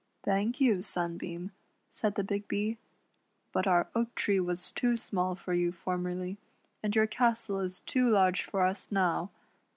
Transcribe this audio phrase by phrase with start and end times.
[0.23, 1.51] "Thank you, Sunbeam,"
[1.91, 2.79] said the Big Bee;
[3.51, 6.39] "but our oak tree was too small for you formerly,
[6.81, 9.29] and your castle is too large for us now.